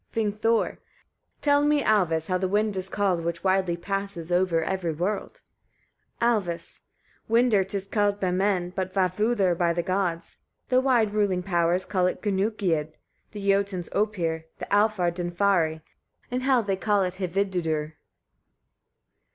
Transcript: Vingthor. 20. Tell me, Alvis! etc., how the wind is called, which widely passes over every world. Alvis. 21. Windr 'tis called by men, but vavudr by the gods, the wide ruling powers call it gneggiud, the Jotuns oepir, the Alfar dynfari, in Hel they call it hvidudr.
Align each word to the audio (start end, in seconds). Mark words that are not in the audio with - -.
Vingthor. 0.11 0.79
20. 0.79 0.79
Tell 1.41 1.63
me, 1.63 1.83
Alvis! 1.83 2.11
etc., 2.23 2.29
how 2.33 2.37
the 2.39 2.47
wind 2.47 2.75
is 2.75 2.89
called, 2.89 3.23
which 3.23 3.43
widely 3.43 3.77
passes 3.77 4.31
over 4.31 4.63
every 4.63 4.93
world. 4.93 5.41
Alvis. 6.19 6.79
21. 7.27 7.27
Windr 7.51 7.63
'tis 7.67 7.85
called 7.85 8.19
by 8.19 8.31
men, 8.31 8.71
but 8.75 8.91
vavudr 8.91 9.55
by 9.55 9.71
the 9.73 9.83
gods, 9.83 10.37
the 10.69 10.81
wide 10.81 11.13
ruling 11.13 11.43
powers 11.43 11.85
call 11.85 12.07
it 12.07 12.23
gneggiud, 12.23 12.93
the 13.31 13.47
Jotuns 13.47 13.89
oepir, 13.89 14.45
the 14.57 14.65
Alfar 14.73 15.11
dynfari, 15.11 15.81
in 16.31 16.41
Hel 16.41 16.63
they 16.63 16.75
call 16.77 17.03
it 17.03 17.17
hvidudr. 17.19 17.93